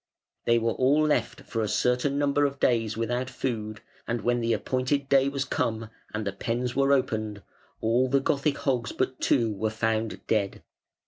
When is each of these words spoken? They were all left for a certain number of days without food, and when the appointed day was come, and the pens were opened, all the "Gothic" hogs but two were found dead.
They 0.45 0.57
were 0.57 0.71
all 0.71 1.03
left 1.03 1.41
for 1.41 1.61
a 1.61 1.67
certain 1.67 2.17
number 2.17 2.43
of 2.43 2.59
days 2.59 2.97
without 2.97 3.29
food, 3.29 3.81
and 4.07 4.21
when 4.21 4.39
the 4.41 4.51
appointed 4.51 5.07
day 5.09 5.29
was 5.29 5.45
come, 5.45 5.91
and 6.11 6.25
the 6.25 6.31
pens 6.33 6.75
were 6.75 6.91
opened, 6.91 7.43
all 7.81 8.09
the 8.09 8.19
"Gothic" 8.19 8.57
hogs 8.57 8.91
but 8.93 9.19
two 9.19 9.53
were 9.53 9.69
found 9.69 10.25
dead. 10.25 10.63